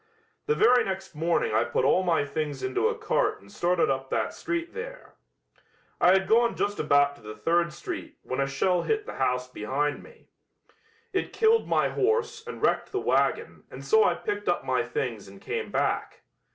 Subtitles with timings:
[0.47, 4.09] "The very next morning I put all my things into a cart and started up
[4.09, 5.13] that street there.
[5.99, 9.47] I had gone just about to the third street when a shell hit the house
[9.47, 10.25] behind me.
[11.13, 15.27] It killed my horse and wrecked the wagon and so I picked up my things
[15.27, 16.23] and came back.